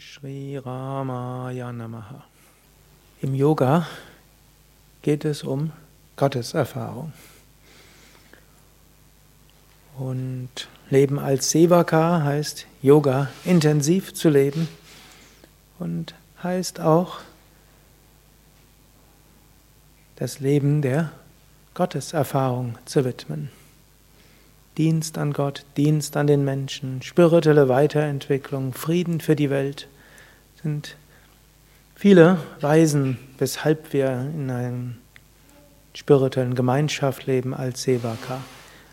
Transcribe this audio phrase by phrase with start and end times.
[0.00, 2.24] Shri Ramaya Namaha.
[3.20, 3.86] Im Yoga
[5.02, 5.72] geht es um
[6.16, 7.12] Gotteserfahrung.
[9.98, 10.48] Und
[10.88, 14.68] Leben als Sevaka heißt Yoga intensiv zu leben
[15.78, 17.18] und heißt auch
[20.16, 21.12] das Leben der
[21.74, 23.50] Gotteserfahrung zu widmen.
[24.78, 29.88] Dienst an Gott, Dienst an den Menschen, spirituelle Weiterentwicklung, Frieden für die Welt
[30.62, 30.96] sind
[31.94, 34.94] viele Weisen, weshalb wir in einer
[35.94, 38.40] spirituellen Gemeinschaft leben als Sevaka.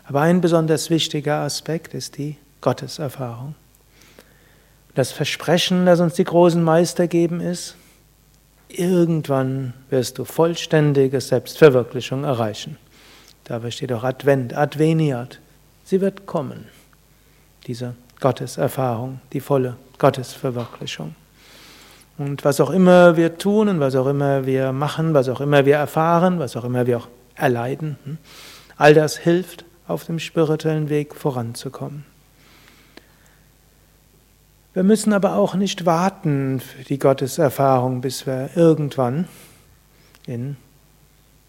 [0.04, 3.54] Aber ein besonders wichtiger Aspekt ist die Gotteserfahrung.
[4.94, 7.76] Das Versprechen, das uns die großen Meister geben, ist,
[8.68, 12.78] irgendwann wirst du vollständige Selbstverwirklichung erreichen.
[13.44, 15.40] Dabei steht auch Advent, Adveniat.
[15.88, 16.66] Sie wird kommen,
[17.66, 21.14] diese Gotteserfahrung, die volle Gottesverwirklichung.
[22.18, 25.64] Und was auch immer wir tun und was auch immer wir machen, was auch immer
[25.64, 28.18] wir erfahren, was auch immer wir auch erleiden, hm,
[28.76, 32.04] all das hilft, auf dem spirituellen Weg voranzukommen.
[34.74, 39.26] Wir müssen aber auch nicht warten für die Gotteserfahrung, bis wir irgendwann
[40.26, 40.58] in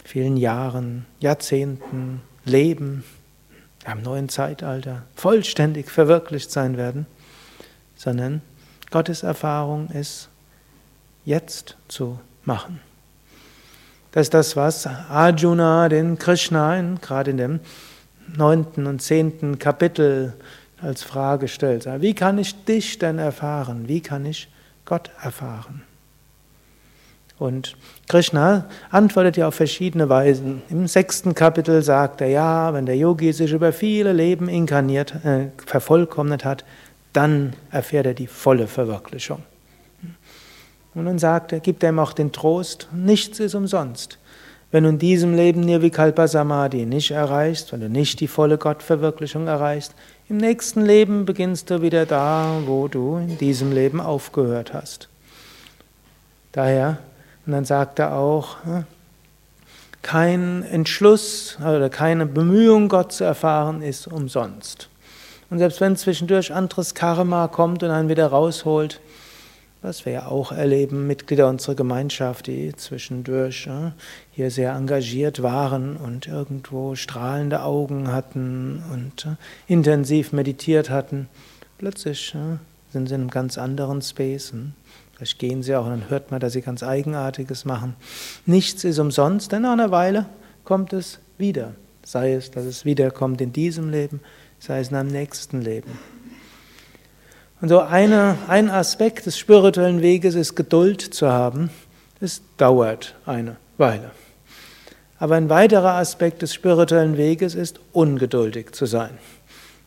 [0.06, 3.04] vielen Jahren, Jahrzehnten leben,
[3.86, 7.06] am neuen Zeitalter vollständig verwirklicht sein werden,
[7.96, 8.42] sondern
[8.92, 10.30] Gottes Erfahrung ist
[11.26, 12.80] jetzt zu machen.
[14.12, 17.60] Das ist das, was Arjuna den Krishna gerade in dem
[18.36, 20.34] neunten und zehnten Kapitel
[20.82, 21.86] als Frage stellt.
[22.02, 23.88] Wie kann ich dich denn erfahren?
[23.88, 24.50] Wie kann ich
[24.86, 25.84] Gott erfahren?
[27.40, 27.78] Und
[28.10, 30.62] Krishna antwortet ja auf verschiedene Weisen.
[30.70, 35.48] Im sechsten Kapitel sagt er, ja, wenn der Yogi sich über viele Leben inkarniert, äh,
[35.66, 36.66] vervollkommnet hat,
[37.14, 39.42] dann erfährt er die volle Verwirklichung.
[40.94, 44.18] Und dann sagt er, gibt er ihm auch den Trost, nichts ist umsonst.
[44.72, 49.48] Wenn du in diesem Leben Nirvikalpa Samadhi nicht erreichst, wenn du nicht die volle Gottverwirklichung
[49.48, 49.96] erreichst,
[50.28, 55.08] im nächsten Leben beginnst du wieder da, wo du in diesem Leben aufgehört hast.
[56.52, 57.00] Daher
[57.50, 58.58] und dann sagt er auch,
[60.04, 64.88] kein Entschluss oder keine Bemühung, Gott zu erfahren, ist umsonst.
[65.50, 69.02] Und selbst wenn zwischendurch anderes Karma kommt und einen wieder rausholt,
[69.82, 73.68] was wir ja auch erleben, Mitglieder unserer Gemeinschaft, die zwischendurch
[74.30, 79.28] hier sehr engagiert waren und irgendwo strahlende Augen hatten und
[79.68, 81.28] intensiv meditiert hatten,
[81.80, 82.36] plötzlich
[82.94, 84.54] sind sie in einem ganz anderen Space.
[85.20, 87.98] Vielleicht gehen sie auch und dann hört man, dass sie ganz Eigenartiges machen.
[88.46, 90.28] Nichts ist umsonst, denn nach einer Weile
[90.64, 91.74] kommt es wieder.
[92.06, 94.22] Sei es, dass es wiederkommt in diesem Leben,
[94.60, 96.00] sei es in einem nächsten Leben.
[97.60, 101.70] Und so eine, ein Aspekt des spirituellen Weges ist Geduld zu haben.
[102.22, 104.12] Es dauert eine Weile.
[105.18, 109.18] Aber ein weiterer Aspekt des spirituellen Weges ist ungeduldig zu sein.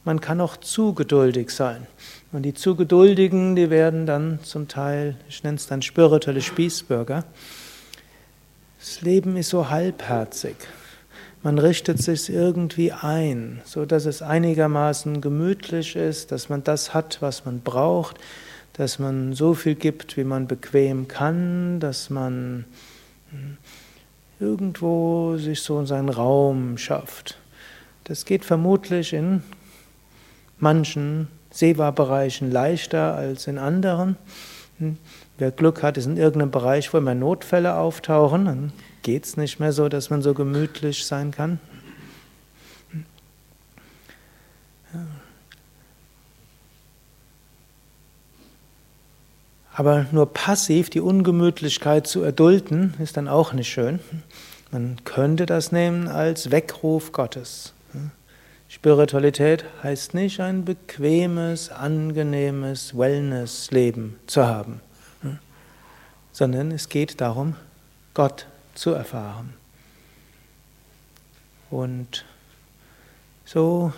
[0.04, 1.87] Man kann auch zu geduldig sein.
[2.32, 7.25] Und die zu Geduldigen, die werden dann zum Teil, ich nenne es dann spirituelle Spießbürger.
[8.78, 10.56] Das Leben ist so halbherzig.
[11.42, 17.21] Man richtet sich irgendwie ein, so dass es einigermaßen gemütlich ist, dass man das hat,
[17.21, 18.16] was man braucht,
[18.72, 22.65] dass man so viel gibt, wie man bequem kann, dass man
[23.31, 23.59] hm,
[24.41, 27.37] irgendwo sich so in seinen Raum schafft.
[28.04, 29.42] Das geht vermutlich in
[30.59, 34.17] manchen Seva-Bereichen leichter als in anderen.
[34.79, 34.97] Hm,
[35.39, 39.61] wer Glück hat, ist in irgendeinem Bereich, wo immer Notfälle auftauchen, dann geht es nicht
[39.61, 41.61] mehr so, dass man so gemütlich sein kann.
[49.75, 54.01] Aber nur passiv die Ungemütlichkeit zu erdulden, ist dann auch nicht schön.
[54.71, 57.73] Man könnte das nehmen als Weckruf Gottes.
[58.75, 64.81] Spiritualität heißt nicht ein bequemes, angenehmes Wellness-Leben zu haben,
[65.21, 65.39] hm?
[66.33, 67.54] sondern es geht darum,
[68.15, 69.53] Gott zu erfahren.
[71.69, 72.24] Und
[73.45, 73.92] so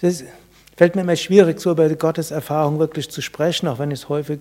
[0.00, 0.24] es
[0.76, 4.08] fällt mir immer schwierig, so über Gottes Erfahrung wirklich zu sprechen, auch wenn ich es
[4.08, 4.40] häufig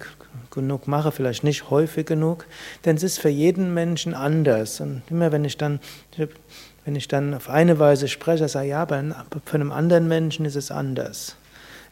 [0.50, 2.47] genug mache, vielleicht nicht häufig genug,
[2.85, 4.81] denn es ist für jeden Menschen anders.
[4.81, 5.79] Und immer wenn ich dann
[6.86, 9.04] wenn ich dann auf eine Weise spreche, sage ich, ja, aber
[9.45, 11.36] für einen anderen Menschen ist es anders.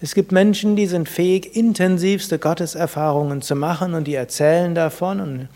[0.02, 5.50] Es gibt Menschen, die sind fähig, intensivste Gotteserfahrungen zu machen und die erzählen davon und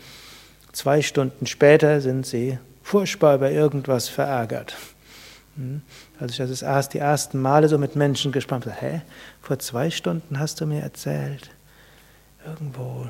[0.72, 4.76] zwei Stunden später sind sie furchtbar über irgendwas verärgert.
[5.56, 5.80] Hm?
[6.20, 9.02] Als ich das erst die ersten Male so mit Menschen gesprochen habe, hä,
[9.40, 11.50] vor zwei Stunden hast du mir erzählt,
[12.46, 13.06] irgendwo,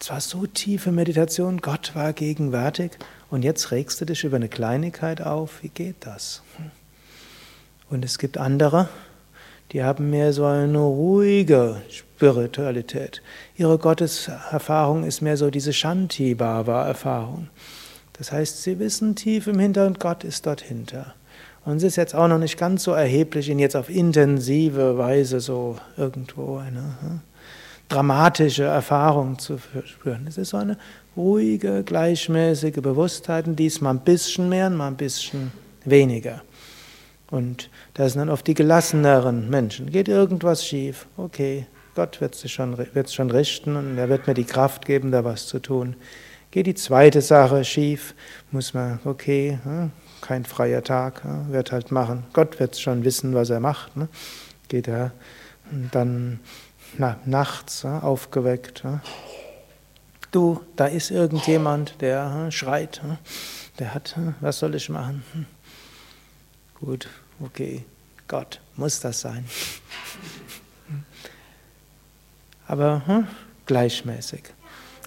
[0.00, 2.92] zwar so tiefe Meditation, Gott war gegenwärtig
[3.30, 5.62] und jetzt regst du dich über eine Kleinigkeit auf.
[5.62, 6.42] Wie geht das?
[7.88, 8.88] Und es gibt andere,
[9.72, 13.22] die haben mehr so eine ruhige Spiritualität.
[13.56, 17.48] Ihre Gotteserfahrung ist mehr so diese Shanti-Bhava-Erfahrung.
[18.14, 21.14] Das heißt, sie wissen tief im Hintergrund, Gott ist dort hinter.
[21.64, 25.40] Und es ist jetzt auch noch nicht ganz so erheblich, ihn jetzt auf intensive Weise
[25.40, 27.20] so irgendwo eine hm,
[27.88, 30.26] dramatische Erfahrung zu spüren.
[30.26, 30.78] Es ist so eine
[31.16, 35.52] ruhige, gleichmäßige Bewusstheit, und diesmal ein bisschen mehr und mal ein bisschen
[35.84, 36.42] weniger.
[37.30, 39.90] Und das sind dann oft die gelasseneren Menschen.
[39.90, 41.06] Geht irgendwas schief?
[41.16, 42.76] Okay, Gott wird es schon,
[43.08, 45.96] schon richten und er wird mir die Kraft geben, da was zu tun.
[46.50, 48.14] Geht die zweite Sache schief,
[48.50, 52.24] muss man, okay, hm, kein freier Tag, hm, wird halt machen.
[52.32, 53.96] Gott wird schon wissen, was er macht.
[53.96, 54.08] Ne?
[54.68, 55.12] Geht er
[55.92, 56.40] dann
[56.98, 58.84] na, nachts aufgeweckt.
[60.30, 63.00] Du, da ist irgendjemand, der schreit,
[63.78, 65.24] der hat, was soll ich machen?
[66.78, 67.08] Gut,
[67.44, 67.84] okay,
[68.28, 69.44] Gott, muss das sein.
[72.68, 73.26] Aber hm,
[73.66, 74.44] gleichmäßig.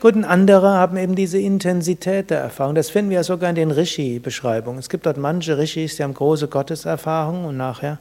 [0.02, 2.76] Gut, und andere haben eben diese Intensität der Erfahrung.
[2.76, 4.78] Das finden wir ja sogar in den Rishi-Beschreibungen.
[4.78, 8.00] Es gibt dort manche Rishis, die haben große Gotteserfahrungen und nachher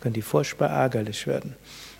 [0.00, 1.56] können die furchtbar ärgerlich werden.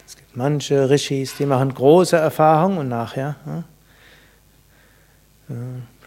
[0.06, 3.64] Es gibt manche Rishis, die machen große Erfahrungen und nachher hm,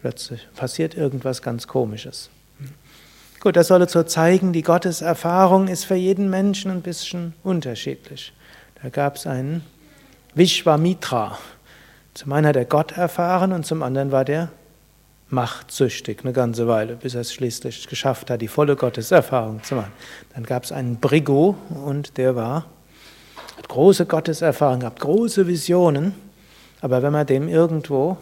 [0.01, 2.29] plötzlich passiert irgendwas ganz Komisches.
[3.39, 8.33] Gut, das solle so zeigen, die Gotteserfahrung ist für jeden Menschen ein bisschen unterschiedlich.
[8.81, 9.63] Da gab es einen
[10.33, 11.37] Vishwamitra.
[12.13, 14.49] Zum einen hat er Gott erfahren und zum anderen war der
[15.29, 19.91] machtsüchtig eine ganze Weile, bis er es schließlich geschafft hat, die volle Gotteserfahrung zu machen.
[20.33, 22.65] Dann gab es einen Brigo und der war,
[23.57, 26.15] hat große Gotteserfahrung gehabt, große Visionen,
[26.81, 28.17] aber wenn man dem irgendwo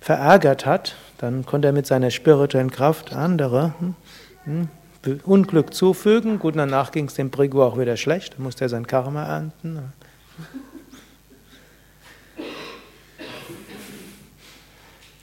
[0.00, 3.94] verärgert hat, dann konnte er mit seiner spirituellen Kraft andere hm,
[4.44, 4.68] hm,
[5.24, 6.38] Unglück zufügen.
[6.38, 9.92] Gut, danach ging es dem Brigo auch wieder schlecht, da musste er sein Karma ernten.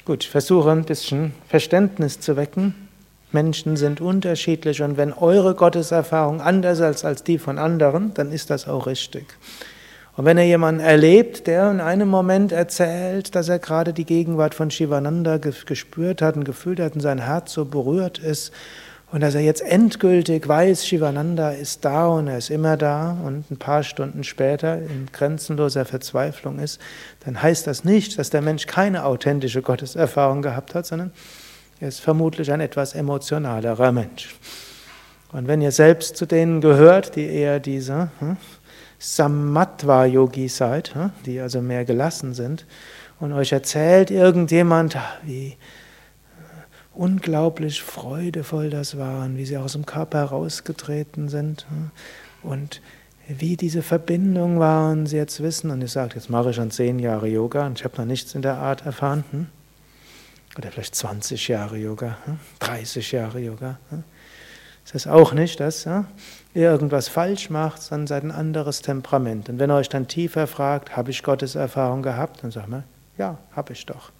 [0.05, 2.75] Gut, ich versuche ein bisschen Verständnis zu wecken.
[3.31, 8.49] Menschen sind unterschiedlich und wenn eure Gotteserfahrung anders ist als die von anderen, dann ist
[8.49, 9.25] das auch richtig.
[10.15, 14.53] Und wenn er jemanden erlebt, der in einem Moment erzählt, dass er gerade die Gegenwart
[14.53, 18.53] von Shivananda gespürt hat und gefühlt hat und sein Herz so berührt ist
[19.11, 23.49] und dass er jetzt endgültig weiß, Shivananda ist da und er ist immer da und
[23.49, 26.79] ein paar Stunden später in grenzenloser Verzweiflung ist,
[27.25, 31.11] dann heißt das nicht, dass der Mensch keine authentische Gotteserfahrung gehabt hat, sondern
[31.79, 34.35] er ist vermutlich ein etwas emotionalerer Mensch.
[35.31, 38.37] Und wenn ihr selbst zu denen gehört, die eher diese hm,
[39.03, 40.95] Samatva-Yogi seid,
[41.25, 42.65] die also mehr gelassen sind,
[43.19, 45.57] und euch erzählt irgendjemand, wie
[46.93, 51.65] unglaublich freudevoll das war und wie sie aus dem Körper herausgetreten sind
[52.43, 52.81] und
[53.27, 56.71] wie diese Verbindung war und sie jetzt wissen, und ich sage, jetzt mache ich schon
[56.71, 59.47] zehn Jahre Yoga und ich habe noch nichts in der Art erfahren, hm?
[60.57, 62.17] oder vielleicht 20 Jahre Yoga,
[62.59, 63.79] 30 Jahre Yoga.
[64.85, 66.05] Das ist auch nicht, dass ja,
[66.53, 69.49] ihr irgendwas falsch macht, sondern seid ein anderes Temperament.
[69.49, 72.83] Und wenn ihr euch dann tiefer fragt, habe ich Gottes Erfahrung gehabt, dann sagt man,
[73.17, 74.11] ja, habe ich doch.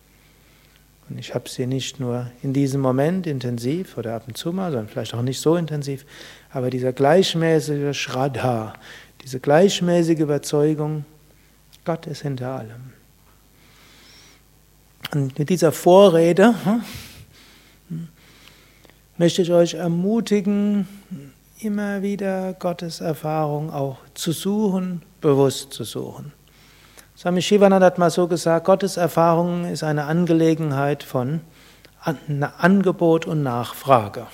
[1.09, 4.71] Und ich habe sie nicht nur in diesem Moment intensiv oder ab und zu mal,
[4.71, 6.05] sondern vielleicht auch nicht so intensiv,
[6.49, 8.73] aber dieser gleichmäßige Shraddha,
[9.21, 11.05] diese gleichmäßige Überzeugung,
[11.83, 12.93] Gott ist hinter allem.
[15.11, 16.81] Und mit dieser Vorrede hm,
[19.17, 20.87] möchte ich euch ermutigen,
[21.59, 26.33] immer wieder Gottes Erfahrung auch zu suchen, bewusst zu suchen.
[27.15, 31.41] Swami Shivananda hat mal so gesagt, Gottes Erfahrung ist eine Angelegenheit von
[32.57, 34.27] Angebot und Nachfrage.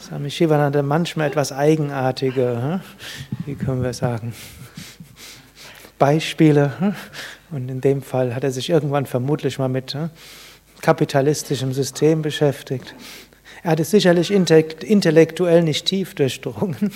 [0.00, 2.80] Swami Shivananda manchmal etwas eigenartige, hm?
[3.46, 4.34] wie können wir sagen,
[5.98, 6.72] Beispiele.
[6.80, 6.94] Hm?
[7.50, 10.10] Und in dem Fall hat er sich irgendwann vermutlich mal mit hm,
[10.80, 12.94] kapitalistischem System beschäftigt.
[13.62, 16.92] Er hat es sicherlich intellektuell nicht tief durchdrungen.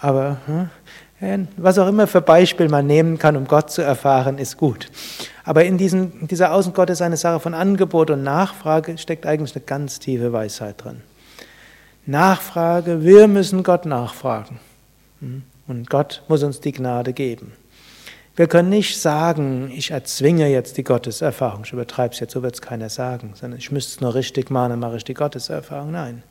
[0.00, 0.70] Aber
[1.18, 4.88] hm, was auch immer für Beispiel man nehmen kann, um Gott zu erfahren, ist gut.
[5.44, 9.64] Aber in diesem, dieser Außengott ist eine Sache von Angebot und Nachfrage, steckt eigentlich eine
[9.64, 11.02] ganz tiefe Weisheit drin.
[12.06, 14.58] Nachfrage, wir müssen Gott nachfragen.
[15.20, 17.52] Hm, und Gott muss uns die Gnade geben.
[18.36, 21.62] Wir können nicht sagen, ich erzwinge jetzt die Gotteserfahrung.
[21.64, 24.50] Ich übertreibe es jetzt, so wird es keiner sagen, sondern ich müsste es nur richtig
[24.50, 25.90] machen, dann mache ich die Gotteserfahrung.
[25.90, 26.22] Nein.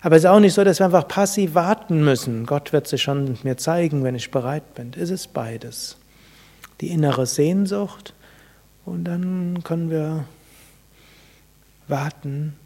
[0.00, 2.46] Aber es ist auch nicht so, dass wir einfach passiv warten müssen.
[2.46, 4.92] Gott wird sich schon mir zeigen, wenn ich bereit bin.
[4.98, 5.96] Es ist beides.
[6.80, 8.14] Die innere Sehnsucht
[8.84, 10.24] und dann können wir
[11.88, 12.56] warten,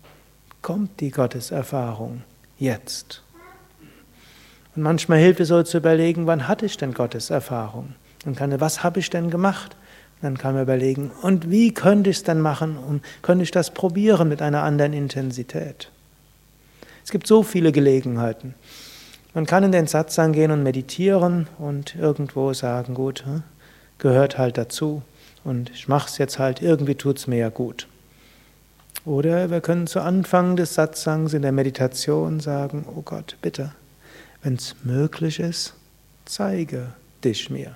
[0.62, 2.22] kommt die Gotteserfahrung
[2.58, 3.22] jetzt.
[4.74, 7.94] Und manchmal hilft es so zu überlegen, wann hatte ich denn Gotteserfahrung?
[8.28, 9.74] Und kann, was habe ich denn gemacht?
[10.20, 12.76] Dann kann man überlegen, und wie könnte ich es denn machen?
[12.76, 15.90] Und könnte ich das probieren mit einer anderen Intensität?
[17.04, 18.54] Es gibt so viele Gelegenheiten.
[19.32, 23.42] Man kann in den Satz gehen und meditieren und irgendwo sagen, gut, hm,
[23.98, 25.00] gehört halt dazu
[25.42, 27.86] und ich mache es jetzt halt, irgendwie tut es mir ja gut.
[29.06, 33.72] Oder wir können zu Anfang des Satzangs in der Meditation sagen, oh Gott, bitte,
[34.42, 35.72] wenn es möglich ist,
[36.26, 36.88] zeige
[37.24, 37.74] dich mir.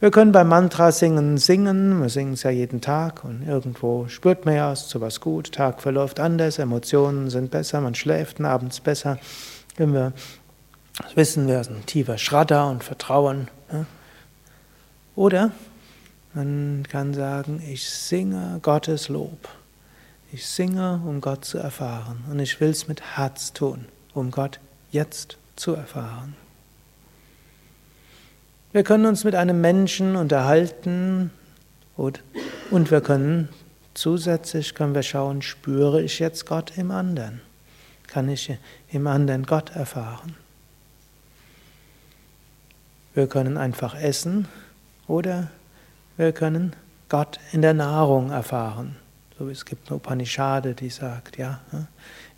[0.00, 4.46] Wir können beim Mantra singen singen, wir singen es ja jeden Tag und irgendwo spürt
[4.46, 8.80] man ja, es ist sowas gut, Tag verläuft anders, Emotionen sind besser, man schläft abends
[8.80, 9.18] besser.
[9.76, 10.14] Wenn wir
[11.14, 13.48] wissen, wir sind ein tiefer Schradder und Vertrauen.
[15.16, 15.50] Oder
[16.32, 19.50] man kann sagen, ich singe Gottes Lob.
[20.32, 22.24] Ich singe, um Gott zu erfahren.
[22.30, 24.60] Und ich will es mit Herz tun, um Gott
[24.92, 26.36] jetzt zu erfahren.
[28.72, 31.32] Wir können uns mit einem Menschen unterhalten
[31.96, 32.22] und,
[32.70, 33.48] und wir können
[33.94, 37.40] zusätzlich können wir schauen, spüre ich jetzt Gott im anderen?
[38.06, 38.56] Kann ich
[38.92, 40.36] im anderen Gott erfahren?
[43.12, 44.46] Wir können einfach essen
[45.08, 45.50] oder
[46.16, 46.76] wir können
[47.08, 48.94] Gott in der Nahrung erfahren.
[49.36, 51.88] So, es gibt eine Upanishade, die sagt, ja, hm,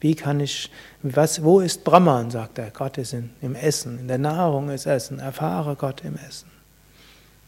[0.03, 0.69] wie kann ich,
[1.03, 4.87] was, wo ist Brahman, sagt er, Gott ist in, im Essen, in der Nahrung ist
[4.87, 6.51] Essen, erfahre Gott im Essen.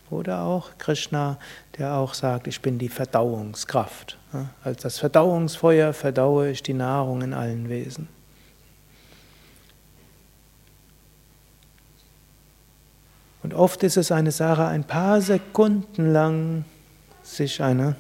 [0.08, 1.38] Oder auch Krishna,
[1.78, 4.18] der auch sagt, ich bin die Verdauungskraft.
[4.62, 8.06] Als das Verdauungsfeuer verdaue ich die Nahrung in allen Wesen.
[13.42, 16.64] Und oft ist es eine Sache, ein paar Sekunden lang
[17.24, 17.96] sich eine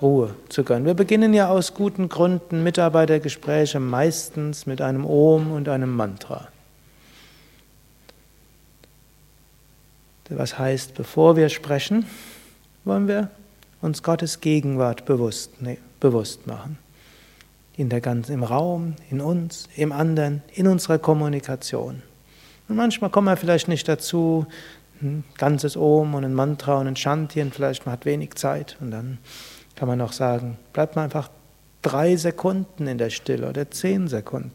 [0.00, 0.86] Ruhe zu gönnen.
[0.86, 6.48] Wir beginnen ja aus guten Gründen Mitarbeitergespräche meistens mit einem Om und einem Mantra.
[10.30, 12.06] Was heißt, bevor wir sprechen,
[12.84, 13.30] wollen wir
[13.82, 16.78] uns Gottes Gegenwart bewusst, nee, bewusst machen.
[17.76, 22.02] In der ganzen, Im Raum, in uns, im anderen, in unserer Kommunikation.
[22.68, 24.46] Und manchmal kommen wir vielleicht nicht dazu,
[25.02, 28.76] ein ganzes Om und ein Mantra und ein Shanti und vielleicht man hat wenig Zeit
[28.80, 29.18] und dann
[29.80, 31.30] kann man auch sagen, bleibt man einfach
[31.80, 34.52] drei Sekunden in der Stille oder zehn Sekunden.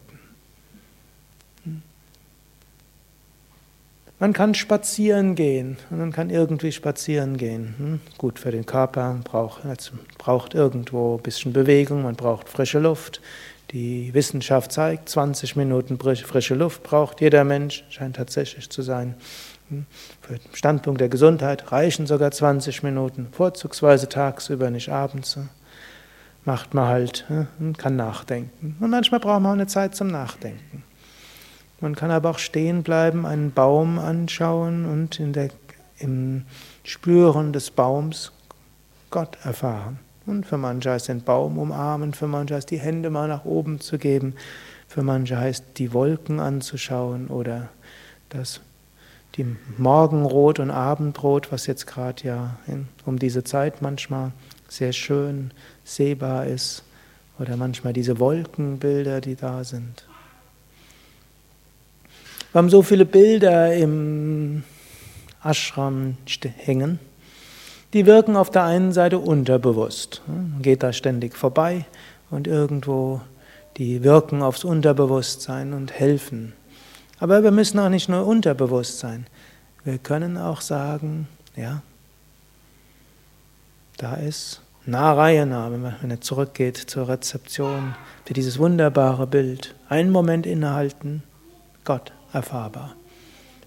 [4.20, 7.74] Man kann spazieren gehen und man kann irgendwie spazieren gehen.
[7.76, 8.00] Hm?
[8.18, 9.62] Gut für den Körper, braucht,
[10.16, 13.20] braucht irgendwo ein bisschen Bewegung, man braucht frische Luft.
[13.72, 19.16] Die Wissenschaft zeigt, 20 Minuten frische Luft braucht jeder Mensch, scheint tatsächlich zu sein.
[20.20, 25.38] Für den Standpunkt der Gesundheit reichen sogar 20 Minuten, vorzugsweise tagsüber, nicht abends.
[26.44, 27.24] Macht man halt
[27.58, 28.76] und kann nachdenken.
[28.78, 30.84] Und manchmal braucht man auch eine Zeit zum Nachdenken.
[31.80, 35.50] Man kann aber auch stehen bleiben, einen Baum anschauen und in der,
[35.98, 36.44] im
[36.84, 38.32] Spüren des Baums
[39.10, 39.98] Gott erfahren.
[40.24, 43.80] Und für manche heißt den Baum umarmen, für manche heißt die Hände mal nach oben
[43.80, 44.34] zu geben,
[44.88, 47.68] für manche heißt die Wolken anzuschauen oder
[48.28, 48.60] das
[49.36, 54.32] die Morgenrot und Abendrot, was jetzt gerade ja in, um diese Zeit manchmal
[54.68, 55.50] sehr schön
[55.84, 56.82] sehbar ist,
[57.38, 60.06] oder manchmal diese Wolkenbilder, die da sind.
[62.52, 64.64] Wir haben so viele Bilder im
[65.44, 66.16] Ashram
[66.56, 66.98] hängen,
[67.92, 70.22] die wirken auf der einen Seite unterbewusst.
[70.26, 71.84] Man geht da ständig vorbei
[72.30, 73.20] und irgendwo,
[73.76, 76.54] die wirken aufs Unterbewusstsein und helfen
[77.18, 79.26] aber wir müssen auch nicht nur unterbewusst sein.
[79.84, 81.82] Wir können auch sagen, ja,
[83.96, 87.94] da ist Narayana, wenn er zurückgeht zur Rezeption,
[88.24, 89.74] für dieses wunderbare Bild.
[89.88, 91.22] Einen Moment innehalten,
[91.84, 92.94] Gott erfahrbar.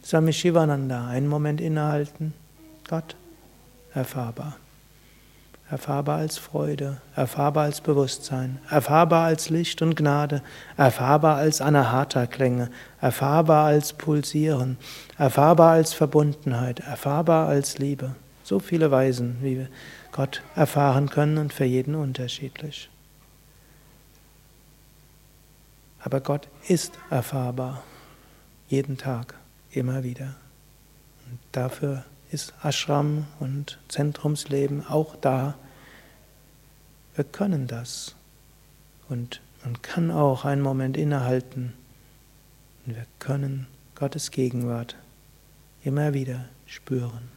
[0.04, 2.34] Swami Shivananda, einen Moment innehalten,
[2.88, 3.16] Gott
[3.94, 4.58] erfahrbar
[5.70, 10.42] erfahrbar als Freude, erfahrbar als Bewusstsein, erfahrbar als Licht und Gnade,
[10.78, 12.70] erfahrbar als Anahata-Klänge,
[13.02, 14.78] erfahrbar als Pulsieren,
[15.18, 18.16] erfahrbar als Verbundenheit, erfahrbar als Liebe.
[18.44, 19.68] So viele Weisen, wie wir
[20.12, 22.90] Gott erfahren können und für jeden unterschiedlich.
[26.00, 27.84] Aber Gott ist erfahrbar,
[28.70, 29.36] jeden Tag,
[29.72, 30.36] immer wieder.
[31.30, 35.56] Und dafür ist Ashram und Zentrumsleben auch da.
[37.16, 38.16] Wir können das.
[39.08, 41.74] Und Man kann auch einen Moment innehalten
[42.86, 44.96] und wir können Gottes Gegenwart
[45.84, 47.30] immer wieder spüren.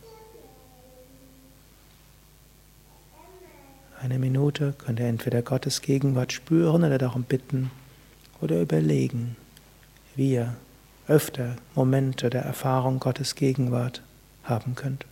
[4.01, 7.71] Eine Minute könnt ihr entweder Gottes Gegenwart spüren oder darum bitten
[8.41, 9.37] oder überlegen,
[10.15, 10.57] wie ihr
[11.09, 14.03] öfter Momente der Erfahrung Gottes Gegenwart
[14.43, 15.07] haben könnt.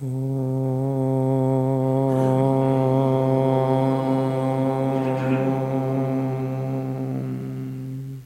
[0.00, 0.27] Oh.